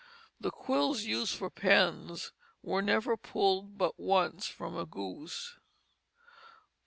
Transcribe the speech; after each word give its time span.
The 0.39 0.49
quills, 0.49 1.03
used 1.03 1.35
for 1.37 1.51
pens, 1.51 2.31
were 2.63 2.81
never 2.81 3.15
pulled 3.15 3.77
but 3.77 3.99
once 3.99 4.47
from 4.47 4.75
a 4.75 4.87
goose. 4.87 5.53